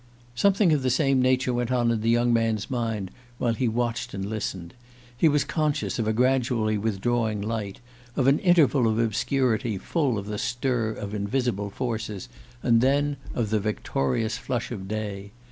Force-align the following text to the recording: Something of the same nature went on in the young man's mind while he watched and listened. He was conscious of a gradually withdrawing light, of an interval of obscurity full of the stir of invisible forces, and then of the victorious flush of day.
Something 0.33 0.73
of 0.73 0.81
the 0.81 0.89
same 0.89 1.21
nature 1.21 1.53
went 1.53 1.71
on 1.71 1.91
in 1.91 2.01
the 2.01 2.09
young 2.09 2.33
man's 2.33 2.71
mind 2.71 3.11
while 3.37 3.53
he 3.53 3.67
watched 3.67 4.15
and 4.15 4.25
listened. 4.25 4.73
He 5.15 5.29
was 5.29 5.43
conscious 5.43 5.99
of 5.99 6.07
a 6.07 6.11
gradually 6.11 6.75
withdrawing 6.75 7.39
light, 7.39 7.81
of 8.15 8.25
an 8.25 8.39
interval 8.39 8.87
of 8.87 8.97
obscurity 8.97 9.77
full 9.77 10.17
of 10.17 10.25
the 10.25 10.39
stir 10.39 10.89
of 10.89 11.13
invisible 11.13 11.69
forces, 11.69 12.29
and 12.63 12.81
then 12.81 13.17
of 13.35 13.51
the 13.51 13.59
victorious 13.59 14.39
flush 14.39 14.71
of 14.71 14.87
day. 14.87 15.33